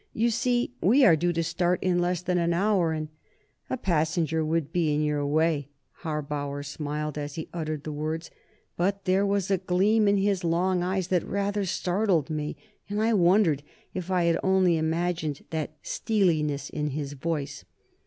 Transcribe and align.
You 0.13 0.31
see, 0.31 0.73
we 0.81 1.05
are 1.05 1.15
due 1.15 1.31
to 1.31 1.43
start 1.43 1.83
in 1.83 1.99
less 1.99 2.23
than 2.23 2.39
an 2.39 2.55
hour, 2.55 2.91
and" 2.91 3.09
"A 3.69 3.77
passenger 3.77 4.43
would 4.43 4.73
be 4.73 4.91
in 4.95 5.03
your 5.03 5.23
way?" 5.27 5.67
Harbauer 6.01 6.63
smiled 6.65 7.19
as 7.19 7.35
he 7.35 7.49
uttered 7.53 7.83
the 7.83 7.91
words, 7.91 8.31
but 8.75 9.05
there 9.05 9.27
was 9.27 9.51
a 9.51 9.59
gleam 9.59 10.07
in 10.07 10.17
his 10.17 10.43
long 10.43 10.81
eyes 10.81 11.09
that 11.09 11.23
rather 11.23 11.65
startled 11.65 12.31
me, 12.31 12.57
and 12.89 12.99
I 12.99 13.13
wondered 13.13 13.61
if 13.93 14.09
I 14.09 14.35
only 14.41 14.75
imagined 14.75 15.45
the 15.51 15.69
steeliness 15.83 16.71
of 16.73 16.87
his 16.87 17.13
voice. 17.13 17.63